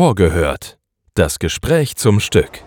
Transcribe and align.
Vorgehört. 0.00 0.78
Das 1.12 1.38
Gespräch 1.38 1.94
zum 1.94 2.20
Stück. 2.20 2.62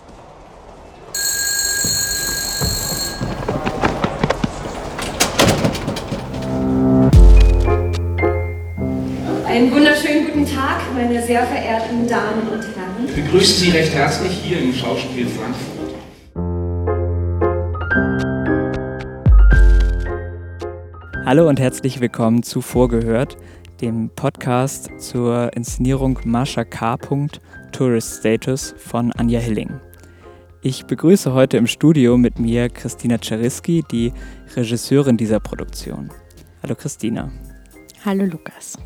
Einen 9.47 9.71
wunderschönen 9.71 10.27
guten 10.27 10.45
Tag, 10.45 10.81
meine 10.93 11.23
sehr 11.23 11.43
verehrten 11.47 12.07
Damen 12.07 12.49
und 12.49 12.61
Herren. 12.61 13.07
Wir 13.07 13.23
begrüßen 13.23 13.63
Sie 13.63 13.71
recht 13.71 13.95
herzlich 13.95 14.33
hier 14.33 14.61
im 14.61 14.71
Schauspiel 14.71 15.25
Frankfurt. 15.25 15.73
Hallo 21.25 21.49
und 21.49 21.59
herzlich 21.59 21.99
willkommen 21.99 22.43
zu 22.43 22.61
Vorgehört, 22.61 23.37
dem 23.83 24.09
Podcast 24.15 24.89
zur 24.97 25.51
Inszenierung 25.57 26.17
Mascha 26.23 26.63
K. 26.63 26.97
Tourist 27.73 28.19
Status 28.21 28.73
von 28.77 29.11
Anja 29.11 29.41
Hilling. 29.41 29.71
Ich 30.61 30.85
begrüße 30.85 31.33
heute 31.33 31.57
im 31.57 31.67
Studio 31.67 32.17
mit 32.17 32.39
mir 32.39 32.69
Christina 32.69 33.17
Czeriski, 33.17 33.83
die 33.91 34.13
Regisseurin 34.55 35.17
dieser 35.17 35.41
Produktion. 35.41 36.09
Hallo 36.61 36.75
Christina. 36.75 37.29
Hallo 38.05 38.23
Lukas. 38.23 38.77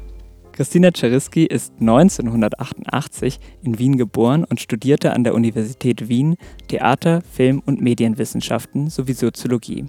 Christina 0.52 0.90
Czeriski 0.90 1.46
ist 1.46 1.74
1988 1.80 3.40
in 3.62 3.78
Wien 3.78 3.98
geboren 3.98 4.46
und 4.46 4.60
studierte 4.60 5.14
an 5.14 5.24
der 5.24 5.36
Universität 5.36 6.10
Wien 6.10 6.38
Theater, 6.70 7.22
Film- 7.22 7.62
und 7.64 7.82
Medienwissenschaften 7.82 8.90
sowie 8.90 9.14
Soziologie. 9.14 9.86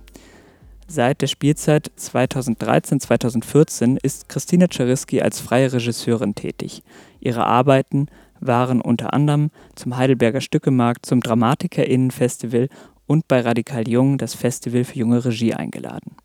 Seit 0.90 1.20
der 1.20 1.26
Spielzeit 1.26 1.92
2013-2014 1.98 3.98
ist 4.02 4.30
Christina 4.30 4.68
Czeriski 4.68 5.20
als 5.20 5.38
freie 5.38 5.70
Regisseurin 5.70 6.34
tätig. 6.34 6.82
Ihre 7.20 7.44
Arbeiten 7.44 8.06
waren 8.40 8.80
unter 8.80 9.12
anderem 9.12 9.50
zum 9.74 9.98
Heidelberger 9.98 10.40
Stückemarkt, 10.40 11.04
zum 11.04 11.20
DramatikerInnen-Festival 11.20 12.70
und 13.06 13.28
bei 13.28 13.40
Radikal 13.40 13.86
Jung 13.86 14.16
das 14.16 14.34
Festival 14.34 14.84
für 14.84 14.98
junge 14.98 15.26
Regie 15.26 15.52
eingeladen. 15.52 16.16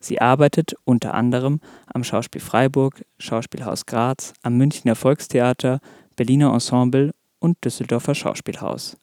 Sie 0.00 0.20
arbeitet 0.20 0.74
unter 0.84 1.14
anderem 1.14 1.60
am 1.86 2.04
Schauspiel 2.04 2.42
Freiburg, 2.42 3.02
Schauspielhaus 3.18 3.86
Graz, 3.86 4.34
am 4.42 4.58
Münchner 4.58 4.96
Volkstheater, 4.96 5.80
Berliner 6.16 6.52
Ensemble 6.52 7.12
und 7.38 7.56
Düsseldorfer 7.64 8.14
Schauspielhaus. 8.14 8.98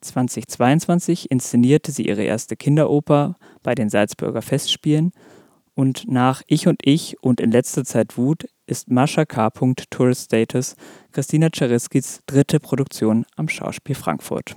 2022 0.00 1.30
inszenierte 1.30 1.92
sie 1.92 2.06
ihre 2.06 2.24
erste 2.24 2.56
Kinderoper 2.56 3.36
bei 3.62 3.74
den 3.74 3.90
Salzburger 3.90 4.42
Festspielen 4.42 5.12
und 5.74 6.10
nach 6.10 6.42
Ich 6.46 6.66
und 6.66 6.80
Ich 6.84 7.16
und 7.20 7.40
in 7.40 7.50
letzter 7.50 7.84
Zeit 7.84 8.16
Wut 8.16 8.48
ist 8.66 8.90
Mascha 8.90 9.24
K. 9.24 9.50
Tourist 9.90 10.26
Status 10.26 10.76
Christina 11.12 11.50
Czeriskis 11.50 12.20
dritte 12.26 12.60
Produktion 12.60 13.24
am 13.36 13.48
Schauspiel 13.48 13.94
Frankfurt. 13.94 14.56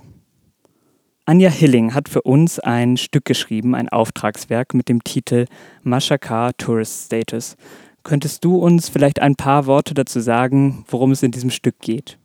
Anja 1.24 1.50
Hilling 1.50 1.94
hat 1.94 2.08
für 2.08 2.22
uns 2.22 2.58
ein 2.58 2.96
Stück 2.96 3.24
geschrieben, 3.24 3.76
ein 3.76 3.88
Auftragswerk 3.88 4.74
mit 4.74 4.88
dem 4.88 5.04
Titel 5.04 5.46
Mashaka 5.84 6.50
Tourist 6.58 7.06
Status. 7.06 7.56
Könntest 8.02 8.44
du 8.44 8.56
uns 8.56 8.88
vielleicht 8.88 9.22
ein 9.22 9.36
paar 9.36 9.66
Worte 9.66 9.94
dazu 9.94 10.18
sagen, 10.18 10.84
worum 10.88 11.12
es 11.12 11.22
in 11.22 11.30
diesem 11.30 11.50
Stück 11.50 11.78
geht? 11.78 12.18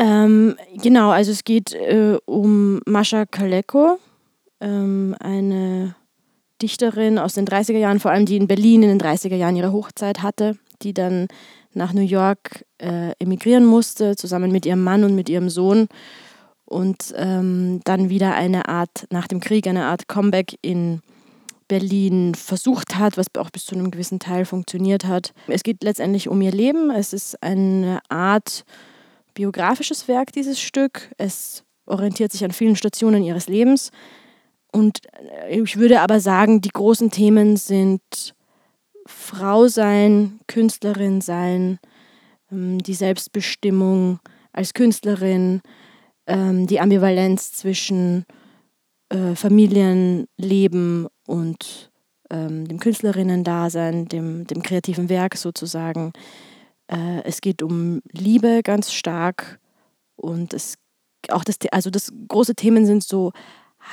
Ähm, 0.00 0.56
genau, 0.82 1.10
also 1.10 1.30
es 1.30 1.44
geht 1.44 1.74
äh, 1.74 2.16
um 2.24 2.80
Mascha 2.86 3.26
Kaleko, 3.26 3.98
ähm, 4.62 5.14
eine 5.20 5.94
Dichterin 6.62 7.18
aus 7.18 7.34
den 7.34 7.46
30er 7.46 7.76
Jahren, 7.76 8.00
vor 8.00 8.10
allem 8.10 8.24
die 8.24 8.36
in 8.36 8.46
Berlin 8.46 8.82
in 8.82 8.88
den 8.88 9.00
30er 9.00 9.36
Jahren 9.36 9.56
ihre 9.56 9.72
Hochzeit 9.72 10.22
hatte, 10.22 10.56
die 10.80 10.94
dann 10.94 11.28
nach 11.74 11.92
New 11.92 12.00
York 12.00 12.64
äh, 12.78 13.12
emigrieren 13.18 13.66
musste, 13.66 14.16
zusammen 14.16 14.50
mit 14.50 14.64
ihrem 14.64 14.82
Mann 14.82 15.04
und 15.04 15.14
mit 15.14 15.28
ihrem 15.28 15.50
Sohn 15.50 15.86
und 16.64 17.12
ähm, 17.16 17.82
dann 17.84 18.08
wieder 18.08 18.34
eine 18.34 18.70
Art, 18.70 19.06
nach 19.10 19.26
dem 19.26 19.40
Krieg, 19.40 19.66
eine 19.66 19.84
Art 19.84 20.08
Comeback 20.08 20.56
in 20.62 21.02
Berlin 21.68 22.34
versucht 22.34 22.96
hat, 22.96 23.18
was 23.18 23.26
auch 23.36 23.50
bis 23.50 23.66
zu 23.66 23.74
einem 23.74 23.90
gewissen 23.90 24.18
Teil 24.18 24.46
funktioniert 24.46 25.04
hat. 25.04 25.34
Es 25.46 25.62
geht 25.62 25.84
letztendlich 25.84 26.30
um 26.30 26.40
ihr 26.40 26.52
Leben. 26.52 26.90
Es 26.90 27.12
ist 27.12 27.42
eine 27.42 28.00
Art 28.08 28.64
biografisches 29.40 30.06
Werk, 30.06 30.32
dieses 30.32 30.60
Stück. 30.60 31.10
Es 31.16 31.64
orientiert 31.86 32.30
sich 32.30 32.44
an 32.44 32.50
vielen 32.50 32.76
Stationen 32.76 33.22
ihres 33.22 33.48
Lebens. 33.48 33.90
Und 34.70 34.98
äh, 35.48 35.58
ich 35.58 35.78
würde 35.78 36.02
aber 36.02 36.20
sagen, 36.20 36.60
die 36.60 36.68
großen 36.68 37.10
Themen 37.10 37.56
sind 37.56 38.02
Frau 39.06 39.66
sein, 39.66 40.40
Künstlerin 40.46 41.22
sein, 41.22 41.78
ähm, 42.52 42.82
die 42.82 42.92
Selbstbestimmung 42.92 44.20
als 44.52 44.74
Künstlerin, 44.74 45.62
ähm, 46.26 46.66
die 46.66 46.78
Ambivalenz 46.78 47.52
zwischen 47.52 48.26
äh, 49.08 49.34
Familienleben 49.34 51.08
und 51.26 51.90
ähm, 52.28 52.68
dem 52.68 52.78
Künstlerinnen-Dasein, 52.78 54.06
dem, 54.06 54.46
dem 54.46 54.62
kreativen 54.62 55.08
Werk 55.08 55.38
sozusagen. 55.38 56.12
Äh, 56.90 57.22
es 57.24 57.40
geht 57.40 57.62
um 57.62 58.02
Liebe 58.12 58.62
ganz 58.62 58.92
stark 58.92 59.60
und 60.16 60.54
es 60.54 60.76
auch 61.28 61.44
das, 61.44 61.58
also 61.70 61.90
das 61.90 62.12
große 62.28 62.54
Themen 62.54 62.86
sind 62.86 63.04
so 63.04 63.32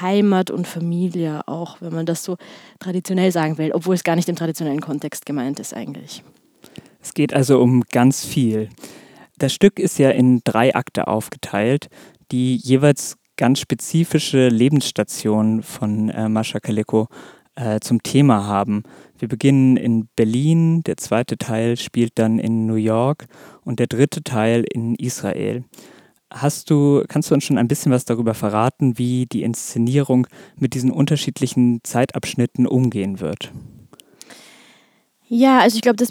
Heimat 0.01 0.49
und 0.49 0.67
Familie 0.67 1.47
auch, 1.47 1.81
wenn 1.81 1.93
man 1.93 2.05
das 2.05 2.23
so 2.23 2.37
traditionell 2.79 3.31
sagen 3.31 3.57
will, 3.57 3.71
obwohl 3.73 3.95
es 3.95 4.03
gar 4.03 4.15
nicht 4.15 4.29
im 4.29 4.35
traditionellen 4.35 4.81
Kontext 4.81 5.25
gemeint 5.25 5.59
ist 5.59 5.73
eigentlich. 5.73 6.23
Es 7.01 7.13
geht 7.13 7.33
also 7.33 7.61
um 7.61 7.83
ganz 7.91 8.25
viel. 8.25 8.69
Das 9.37 9.53
Stück 9.53 9.79
ist 9.79 9.99
ja 9.99 10.09
in 10.09 10.41
drei 10.43 10.73
Akte 10.73 11.07
aufgeteilt 11.07 11.89
die 12.31 12.55
jeweils 12.57 13.17
ganz 13.37 13.59
spezifische 13.59 14.49
Lebensstationen 14.49 15.63
von 15.63 16.09
äh, 16.09 16.27
Mascha 16.27 16.59
Kaleko 16.59 17.07
äh, 17.55 17.79
zum 17.79 18.01
Thema 18.03 18.45
haben. 18.45 18.83
Wir 19.19 19.27
beginnen 19.27 19.77
in 19.77 20.07
Berlin, 20.15 20.83
der 20.83 20.97
zweite 20.97 21.37
Teil 21.37 21.77
spielt 21.77 22.13
dann 22.19 22.39
in 22.39 22.65
New 22.65 22.75
York 22.75 23.25
und 23.63 23.79
der 23.79 23.87
dritte 23.87 24.23
Teil 24.23 24.63
in 24.71 24.95
Israel. 24.95 25.63
Hast 26.31 26.69
du, 26.69 27.03
kannst 27.07 27.31
du 27.31 27.35
uns 27.35 27.45
schon 27.45 27.57
ein 27.57 27.67
bisschen 27.67 27.91
was 27.91 28.05
darüber 28.05 28.33
verraten, 28.33 28.97
wie 28.97 29.25
die 29.25 29.43
Inszenierung 29.43 30.27
mit 30.57 30.73
diesen 30.73 30.91
unterschiedlichen 30.91 31.79
Zeitabschnitten 31.83 32.67
umgehen 32.67 33.19
wird? 33.19 33.51
Ja, 35.27 35.59
also 35.59 35.75
ich 35.75 35.81
glaube, 35.81 35.95
das 35.95 36.09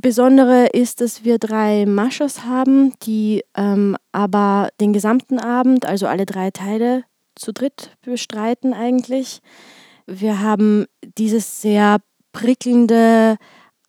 Besondere 0.00 0.66
ist, 0.66 1.00
dass 1.00 1.24
wir 1.24 1.38
drei 1.38 1.86
Maschas 1.86 2.44
haben, 2.44 2.92
die 3.02 3.42
ähm, 3.56 3.96
aber 4.12 4.68
den 4.80 4.92
gesamten 4.92 5.38
Abend, 5.38 5.86
also 5.86 6.06
alle 6.06 6.26
drei 6.26 6.50
Teile, 6.50 7.04
zu 7.34 7.52
dritt 7.52 7.96
bestreiten 8.02 8.74
eigentlich. 8.74 9.40
Wir 10.06 10.40
haben 10.40 10.86
dieses 11.16 11.62
sehr 11.62 11.98
prickelnde, 12.32 13.36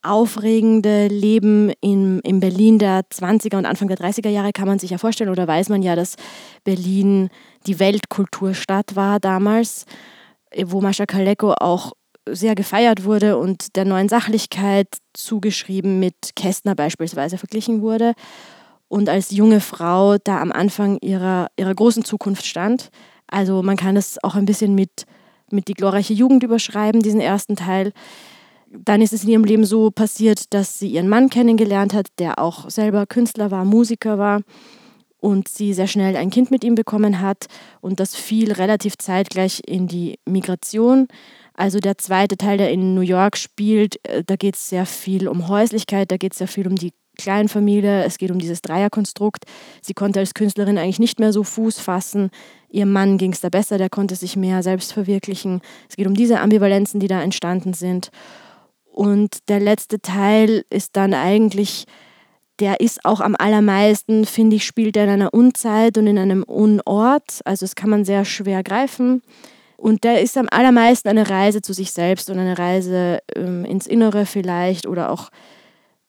aufregende 0.02 1.08
Leben 1.08 1.72
in, 1.80 2.20
in 2.20 2.40
Berlin 2.40 2.78
der 2.78 3.02
20er 3.02 3.58
und 3.58 3.66
Anfang 3.66 3.88
der 3.88 3.98
30er 3.98 4.30
Jahre 4.30 4.52
kann 4.52 4.66
man 4.66 4.78
sich 4.78 4.90
ja 4.90 4.98
vorstellen 4.98 5.30
oder 5.30 5.46
weiß 5.46 5.68
man 5.68 5.82
ja, 5.82 5.94
dass 5.94 6.16
Berlin 6.64 7.28
die 7.66 7.78
Weltkulturstadt 7.78 8.96
war 8.96 9.20
damals, 9.20 9.84
wo 10.64 10.80
Mascha 10.80 11.04
Kaleko 11.04 11.52
auch 11.52 11.92
sehr 12.28 12.54
gefeiert 12.54 13.04
wurde 13.04 13.36
und 13.38 13.76
der 13.76 13.84
neuen 13.84 14.08
Sachlichkeit 14.08 14.88
zugeschrieben 15.12 15.98
mit 16.00 16.34
Kästner 16.36 16.74
beispielsweise 16.74 17.38
verglichen 17.38 17.82
wurde 17.82 18.14
und 18.88 19.08
als 19.08 19.30
junge 19.30 19.60
Frau 19.60 20.16
da 20.18 20.40
am 20.40 20.52
Anfang 20.52 20.98
ihrer, 21.00 21.48
ihrer 21.56 21.74
großen 21.74 22.04
Zukunft 22.04 22.44
stand. 22.44 22.90
Also 23.28 23.62
man 23.62 23.76
kann 23.76 23.94
das 23.94 24.22
auch 24.22 24.34
ein 24.34 24.46
bisschen 24.46 24.74
mit, 24.74 25.04
mit 25.50 25.68
die 25.68 25.74
glorreiche 25.74 26.12
Jugend 26.12 26.42
überschreiben, 26.42 27.00
diesen 27.00 27.20
ersten 27.20 27.56
Teil. 27.56 27.92
Dann 28.70 29.02
ist 29.02 29.12
es 29.12 29.24
in 29.24 29.30
ihrem 29.30 29.44
Leben 29.44 29.64
so 29.64 29.90
passiert, 29.90 30.54
dass 30.54 30.78
sie 30.78 30.88
ihren 30.88 31.08
Mann 31.08 31.28
kennengelernt 31.28 31.92
hat, 31.92 32.06
der 32.18 32.38
auch 32.38 32.70
selber 32.70 33.04
Künstler 33.06 33.50
war, 33.50 33.64
Musiker 33.64 34.16
war 34.16 34.42
und 35.18 35.48
sie 35.48 35.74
sehr 35.74 35.88
schnell 35.88 36.16
ein 36.16 36.30
Kind 36.30 36.50
mit 36.50 36.64
ihm 36.64 36.76
bekommen 36.76 37.20
hat 37.20 37.46
und 37.80 38.00
das 38.00 38.14
fiel 38.14 38.52
relativ 38.52 38.96
zeitgleich 38.96 39.62
in 39.66 39.88
die 39.88 40.18
Migration. 40.24 41.08
Also 41.54 41.80
der 41.80 41.98
zweite 41.98 42.36
Teil, 42.36 42.58
der 42.58 42.70
in 42.70 42.94
New 42.94 43.00
York 43.00 43.36
spielt, 43.36 43.96
äh, 44.06 44.22
da 44.24 44.36
geht 44.36 44.54
es 44.54 44.68
sehr 44.68 44.86
viel 44.86 45.28
um 45.28 45.48
Häuslichkeit, 45.48 46.10
da 46.10 46.16
geht 46.16 46.32
es 46.32 46.38
sehr 46.38 46.48
viel 46.48 46.66
um 46.66 46.76
die 46.76 46.92
Kleinfamilie, 47.18 48.04
es 48.04 48.16
geht 48.16 48.30
um 48.30 48.38
dieses 48.38 48.62
Dreierkonstrukt. 48.62 49.44
Sie 49.82 49.92
konnte 49.92 50.20
als 50.20 50.32
Künstlerin 50.32 50.78
eigentlich 50.78 51.00
nicht 51.00 51.20
mehr 51.20 51.32
so 51.32 51.42
Fuß 51.42 51.78
fassen. 51.78 52.30
Ihrem 52.70 52.92
Mann 52.92 53.18
ging 53.18 53.32
es 53.32 53.40
da 53.40 53.50
besser, 53.50 53.76
der 53.76 53.90
konnte 53.90 54.14
sich 54.14 54.36
mehr 54.36 54.62
selbst 54.62 54.92
verwirklichen. 54.92 55.60
Es 55.88 55.96
geht 55.96 56.06
um 56.06 56.14
diese 56.14 56.40
Ambivalenzen, 56.40 56.98
die 56.98 57.08
da 57.08 57.20
entstanden 57.20 57.74
sind. 57.74 58.10
Und 58.92 59.48
der 59.48 59.60
letzte 59.60 60.00
Teil 60.00 60.64
ist 60.70 60.96
dann 60.96 61.14
eigentlich, 61.14 61.86
der 62.58 62.80
ist 62.80 63.04
auch 63.04 63.20
am 63.20 63.36
allermeisten, 63.38 64.26
finde 64.26 64.56
ich, 64.56 64.66
spielt 64.66 64.96
er 64.96 65.04
in 65.04 65.10
einer 65.10 65.32
Unzeit 65.32 65.96
und 65.96 66.06
in 66.06 66.18
einem 66.18 66.42
Unort. 66.42 67.40
Also 67.44 67.64
das 67.64 67.74
kann 67.74 67.90
man 67.90 68.04
sehr 68.04 68.24
schwer 68.24 68.62
greifen. 68.62 69.22
Und 69.76 70.04
der 70.04 70.20
ist 70.20 70.36
am 70.36 70.48
allermeisten 70.50 71.08
eine 71.08 71.30
Reise 71.30 71.62
zu 71.62 71.72
sich 71.72 71.92
selbst 71.92 72.28
und 72.28 72.38
eine 72.38 72.58
Reise 72.58 73.20
ähm, 73.34 73.64
ins 73.64 73.86
Innere 73.86 74.26
vielleicht 74.26 74.86
oder 74.86 75.10
auch 75.10 75.30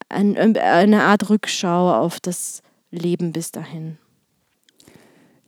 ein, 0.09 0.35
eine 0.57 1.03
Art 1.03 1.29
Rückschau 1.29 1.93
auf 1.93 2.19
das 2.19 2.61
Leben 2.91 3.31
bis 3.31 3.51
dahin. 3.51 3.97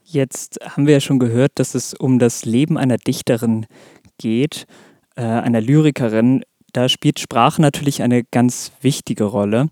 Jetzt 0.05 0.59
haben 0.63 0.87
wir 0.87 0.93
ja 0.93 0.99
schon 0.99 1.19
gehört, 1.19 1.53
dass 1.55 1.75
es 1.75 1.93
um 1.93 2.19
das 2.19 2.45
Leben 2.45 2.77
einer 2.77 2.97
Dichterin 2.97 3.65
geht, 4.17 4.67
äh, 5.15 5.23
einer 5.23 5.59
Lyrikerin. 5.59 6.43
Da 6.73 6.89
spielt 6.89 7.19
Sprache 7.19 7.61
natürlich 7.61 8.01
eine 8.01 8.23
ganz 8.23 8.71
wichtige 8.81 9.23
Rolle. 9.23 9.69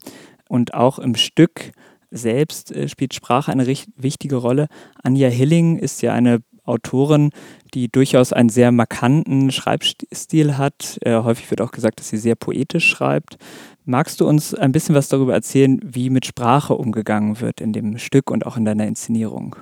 Und 0.48 0.74
auch 0.74 1.00
im 1.00 1.16
Stück 1.16 1.72
selbst 2.12 2.72
äh, 2.72 2.88
spielt 2.88 3.14
Sprache 3.14 3.52
eine 3.52 3.68
wichtige 3.68 4.36
Rolle. 4.36 4.68
Anja 5.04 5.30
Hilling 5.30 5.78
ist 5.78 6.02
ja 6.02 6.14
eine 6.14 6.42
Autorin, 6.64 7.32
die 7.74 7.90
durchaus 7.90 8.34
einen 8.34 8.50
sehr 8.50 8.72
markanten 8.72 9.52
Schreibstil 9.52 10.58
hat. 10.58 11.00
Äh, 11.02 11.16
häufig 11.24 11.50
wird 11.50 11.62
auch 11.62 11.72
gesagt, 11.72 12.00
dass 12.00 12.10
sie 12.10 12.18
sehr 12.18 12.36
poetisch 12.36 12.88
schreibt. 12.88 13.38
Magst 13.86 14.22
du 14.22 14.28
uns 14.28 14.54
ein 14.54 14.72
bisschen 14.72 14.94
was 14.94 15.10
darüber 15.10 15.34
erzählen, 15.34 15.80
wie 15.84 16.10
mit 16.10 16.26
Sprache 16.26 16.76
umgegangen 16.76 17.40
wird 17.42 17.62
in 17.62 17.74
dem 17.74 17.98
Stück 17.98 18.30
und 18.30 18.46
auch 18.46 18.58
in 18.58 18.66
deiner 18.66 18.86
Inszenierung? 18.86 19.56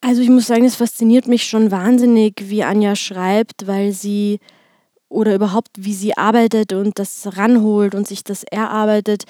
Also 0.00 0.22
ich 0.22 0.28
muss 0.28 0.46
sagen, 0.46 0.64
es 0.64 0.76
fasziniert 0.76 1.28
mich 1.28 1.44
schon 1.44 1.70
wahnsinnig, 1.70 2.44
wie 2.48 2.62
Anja 2.62 2.96
schreibt, 2.96 3.66
weil 3.66 3.92
sie 3.92 4.38
oder 5.14 5.34
überhaupt 5.34 5.70
wie 5.78 5.94
sie 5.94 6.16
arbeitet 6.16 6.72
und 6.72 6.98
das 6.98 7.36
ranholt 7.36 7.94
und 7.94 8.06
sich 8.06 8.24
das 8.24 8.42
erarbeitet. 8.44 9.24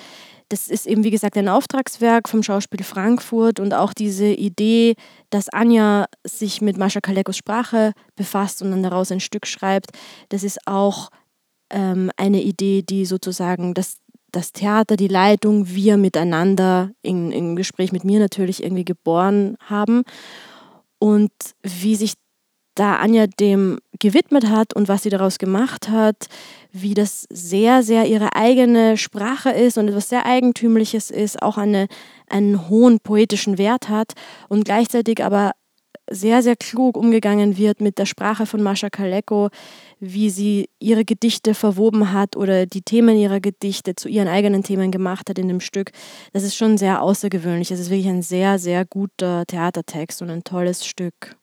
Das 0.49 0.69
ist 0.69 0.87
eben, 0.87 1.05
wie 1.05 1.11
gesagt, 1.11 1.37
ein 1.37 1.49
Auftragswerk 1.49 2.29
vom 2.29 2.43
Schauspiel 2.43 2.85
Frankfurt 2.85 3.61
und 3.61 3.73
auch 3.75 3.95
diese 3.95 4.27
Idee, 4.27 4.95
dass 5.31 5.49
Anja 5.49 6.07
sich 6.25 6.61
mit 6.61 6.77
Mascha 6.77 7.01
Kalekos 7.01 7.37
Sprache 7.37 7.93
befasst 8.17 8.63
und 8.63 8.71
dann 8.71 8.83
daraus 8.83 9.11
ein 9.11 9.21
Stück 9.21 9.47
schreibt, 9.47 9.91
das 10.29 10.43
ist 10.43 10.67
auch 10.67 11.11
ähm, 11.71 12.11
eine 12.17 12.43
Idee, 12.43 12.83
die 12.83 13.05
sozusagen 13.07 13.75
das, 13.75 13.97
das 14.33 14.53
Theater, 14.53 14.97
die 14.97 15.09
Leitung, 15.09 15.69
wir 15.69 15.97
miteinander 15.97 16.91
in, 17.03 17.33
im 17.33 17.57
Gespräch 17.57 17.93
mit 17.93 18.05
mir 18.05 18.21
natürlich 18.21 18.63
irgendwie 18.63 18.85
geboren 18.85 19.57
haben. 19.61 20.03
Und 20.99 21.33
wie 21.63 21.97
sich 21.97 22.15
da 22.75 22.97
Anja 22.97 23.27
dem 23.27 23.79
gewidmet 24.01 24.49
hat 24.49 24.75
und 24.75 24.89
was 24.89 25.03
sie 25.03 25.11
daraus 25.11 25.39
gemacht 25.39 25.89
hat, 25.89 26.27
wie 26.73 26.95
das 26.95 27.27
sehr, 27.31 27.83
sehr 27.83 28.07
ihre 28.07 28.35
eigene 28.35 28.97
Sprache 28.97 29.51
ist 29.51 29.79
und 29.79 29.89
etwas 29.89 30.09
sehr 30.09 30.27
Eigentümliches 30.27 31.11
ist, 31.11 31.41
auch 31.43 31.57
eine, 31.57 31.87
einen 32.29 32.69
hohen 32.69 33.01
poetischen 33.01 33.59
Wert 33.59 33.89
hat 33.89 34.13
und 34.49 34.65
gleichzeitig 34.65 35.25
aber 35.25 35.53
sehr, 36.11 36.43
sehr 36.43 36.57
klug 36.57 36.97
umgegangen 36.97 37.57
wird 37.57 37.81
mit 37.81 37.99
der 37.99 38.07
Sprache 38.07 38.47
von 38.47 38.63
Mascha 38.63 38.91
Kaleko, 38.91 39.49
wie 40.01 40.31
sie 40.31 40.69
ihre 40.79 41.05
Gedichte 41.05 41.55
verwoben 41.55 42.13
hat 42.13 42.37
oder 42.37 42.67
die 42.67 42.83
Themen 42.83 43.17
ihrer 43.17 43.41
Gedichte 43.41 43.95
zu 43.95 44.09
ihren 44.09 44.29
eigenen 44.29 44.63
Themen 44.63 44.91
gemacht 44.91 45.31
hat 45.31 45.39
in 45.39 45.49
dem 45.49 45.61
Stück. 45.61 45.93
Das 46.33 46.43
ist 46.43 46.57
schon 46.57 46.77
sehr 46.77 47.03
außergewöhnlich. 47.03 47.71
Es 47.71 47.81
ist 47.81 47.91
wirklich 47.91 48.09
ein 48.09 48.23
sehr, 48.23 48.59
sehr 48.59 48.85
guter 48.85 49.47
Theatertext 49.47 50.21
und 50.21 50.31
ein 50.31 50.45
tolles 50.45 50.85
Stück. 50.85 51.37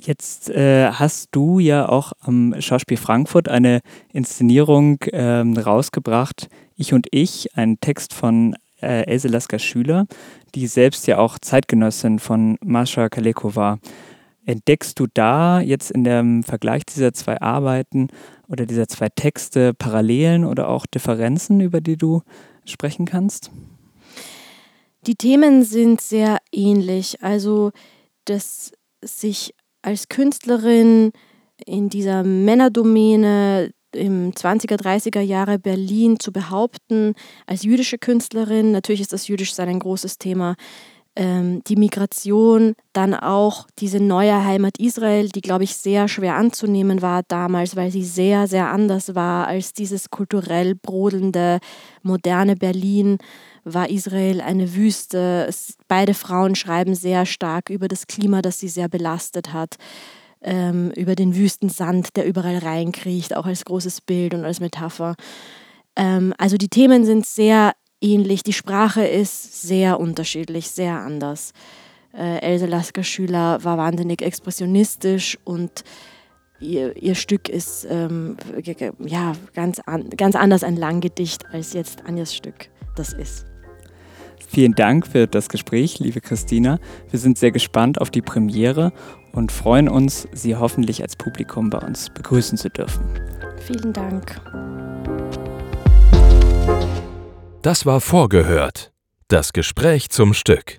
Jetzt 0.00 0.48
äh, 0.50 0.92
hast 0.92 1.30
du 1.32 1.58
ja 1.58 1.88
auch 1.88 2.12
am 2.20 2.54
Schauspiel 2.60 2.96
Frankfurt 2.96 3.48
eine 3.48 3.80
Inszenierung 4.12 4.98
ähm, 5.12 5.56
rausgebracht, 5.56 6.48
Ich 6.76 6.94
und 6.94 7.08
Ich, 7.10 7.56
ein 7.56 7.80
Text 7.80 8.14
von 8.14 8.56
äh, 8.80 9.06
Else 9.06 9.26
Lasker 9.26 9.58
Schüler, 9.58 10.06
die 10.54 10.68
selbst 10.68 11.08
ja 11.08 11.18
auch 11.18 11.38
Zeitgenossin 11.40 12.20
von 12.20 12.58
Mascha 12.62 13.08
Kaleko 13.08 13.56
war. 13.56 13.80
Entdeckst 14.46 14.98
du 15.00 15.06
da 15.12 15.60
jetzt 15.60 15.90
in 15.90 16.04
dem 16.04 16.42
Vergleich 16.42 16.86
dieser 16.86 17.12
zwei 17.12 17.40
Arbeiten 17.40 18.08
oder 18.48 18.66
dieser 18.66 18.88
zwei 18.88 19.08
Texte 19.08 19.74
Parallelen 19.74 20.44
oder 20.44 20.68
auch 20.68 20.86
Differenzen, 20.86 21.60
über 21.60 21.80
die 21.80 21.96
du 21.96 22.22
sprechen 22.64 23.04
kannst? 23.04 23.50
Die 25.06 25.16
Themen 25.16 25.64
sind 25.64 26.00
sehr 26.00 26.38
ähnlich. 26.52 27.22
Also, 27.22 27.72
dass 28.24 28.72
sich 29.02 29.54
als 29.82 30.08
Künstlerin 30.08 31.12
in 31.64 31.88
dieser 31.88 32.24
Männerdomäne 32.24 33.70
im 33.94 34.32
20er, 34.32 34.76
30er 34.76 35.20
Jahre 35.20 35.58
Berlin 35.58 36.20
zu 36.20 36.32
behaupten, 36.32 37.14
als 37.46 37.62
jüdische 37.62 37.98
Künstlerin, 37.98 38.70
natürlich 38.70 39.00
ist 39.00 39.12
das 39.12 39.28
Jüdischsein 39.28 39.68
ein 39.68 39.78
großes 39.78 40.18
Thema, 40.18 40.56
ähm, 41.18 41.62
die 41.66 41.74
Migration, 41.74 42.74
dann 42.92 43.12
auch 43.12 43.66
diese 43.80 43.98
neue 43.98 44.44
Heimat 44.44 44.78
Israel, 44.78 45.28
die, 45.28 45.40
glaube 45.40 45.64
ich, 45.64 45.74
sehr 45.74 46.06
schwer 46.06 46.36
anzunehmen 46.36 47.02
war 47.02 47.22
damals, 47.26 47.74
weil 47.74 47.90
sie 47.90 48.04
sehr, 48.04 48.46
sehr 48.46 48.70
anders 48.70 49.16
war 49.16 49.48
als 49.48 49.72
dieses 49.72 50.10
kulturell 50.10 50.76
brodelnde, 50.76 51.58
moderne 52.02 52.54
Berlin 52.54 53.18
war 53.64 53.90
Israel 53.90 54.40
eine 54.40 54.76
Wüste. 54.76 55.50
beide 55.88 56.14
Frauen 56.14 56.54
schreiben 56.54 56.94
sehr 56.94 57.26
stark 57.26 57.68
über 57.68 57.88
das 57.88 58.06
Klima, 58.06 58.40
das 58.40 58.60
sie 58.60 58.68
sehr 58.68 58.88
belastet 58.88 59.52
hat, 59.52 59.74
ähm, 60.40 60.92
über 60.92 61.16
den 61.16 61.34
Wüstensand, 61.34 62.16
der 62.16 62.26
überall 62.26 62.58
reinkriecht, 62.58 63.36
auch 63.36 63.46
als 63.46 63.64
großes 63.64 64.02
Bild 64.02 64.34
und 64.34 64.44
als 64.44 64.60
Metapher. 64.60 65.16
Ähm, 65.96 66.32
also 66.38 66.56
die 66.56 66.68
Themen 66.68 67.04
sind 67.04 67.26
sehr 67.26 67.72
ähnlich, 68.00 68.42
die 68.42 68.52
Sprache 68.52 69.06
ist 69.06 69.62
sehr 69.62 70.00
unterschiedlich, 70.00 70.70
sehr 70.70 70.98
anders. 71.00 71.52
Äh, 72.14 72.38
Else 72.40 72.66
Lasker 72.66 73.02
Schüler 73.02 73.62
war 73.64 73.78
wahnsinnig 73.78 74.22
expressionistisch 74.22 75.38
und 75.44 75.84
ihr, 76.60 76.96
ihr 76.96 77.14
Stück 77.14 77.48
ist 77.48 77.86
ähm, 77.90 78.36
ja, 79.04 79.34
ganz, 79.54 79.80
an, 79.80 80.10
ganz 80.10 80.34
anders 80.34 80.64
ein 80.64 80.76
Langgedicht 80.76 81.46
als 81.52 81.72
jetzt 81.72 82.06
Anjas 82.06 82.34
Stück 82.34 82.70
das 82.96 83.12
ist. 83.12 83.46
Vielen 84.48 84.74
Dank 84.74 85.06
für 85.06 85.26
das 85.26 85.50
Gespräch, 85.50 85.98
liebe 85.98 86.20
Christina. 86.20 86.78
Wir 87.10 87.18
sind 87.18 87.36
sehr 87.36 87.50
gespannt 87.50 88.00
auf 88.00 88.10
die 88.10 88.22
Premiere 88.22 88.92
und 89.32 89.52
freuen 89.52 89.88
uns, 89.88 90.26
Sie 90.32 90.56
hoffentlich 90.56 91.02
als 91.02 91.16
Publikum 91.16 91.68
bei 91.68 91.78
uns 91.78 92.08
begrüßen 92.10 92.56
zu 92.56 92.70
dürfen. 92.70 93.04
Vielen 93.58 93.92
Dank. 93.92 94.40
Das 97.68 97.84
war 97.84 98.00
vorgehört. 98.00 98.92
Das 99.28 99.52
Gespräch 99.52 100.08
zum 100.08 100.32
Stück. 100.32 100.78